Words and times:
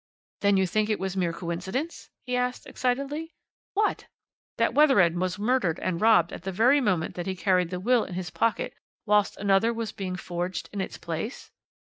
"Then 0.39 0.57
you 0.57 0.65
think 0.65 0.89
it 0.89 0.99
was 0.99 1.15
mere 1.15 1.31
coincidence?" 1.31 2.09
he 2.25 2.35
asked 2.35 2.65
excitedly. 2.65 3.35
"What?" 3.75 4.07
"That 4.57 4.73
Wethered 4.73 5.15
was 5.15 5.37
murdered 5.37 5.77
and 5.79 6.01
robbed 6.01 6.33
at 6.33 6.41
the 6.41 6.51
very 6.51 6.81
moment 6.81 7.13
that 7.13 7.27
he 7.27 7.35
carried 7.35 7.69
the 7.69 7.79
will 7.79 8.03
in 8.05 8.15
his 8.15 8.31
pocket, 8.31 8.73
whilst 9.05 9.37
another 9.37 9.71
was 9.71 9.91
being 9.91 10.15
forged 10.15 10.71
in 10.73 10.81
its 10.81 10.97
place?" 10.97 11.51